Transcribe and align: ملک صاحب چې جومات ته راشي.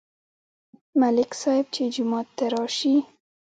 ملک 0.99 1.31
صاحب 1.41 1.65
چې 1.75 1.83
جومات 1.95 2.27
ته 2.37 2.45
راشي. 2.53 2.95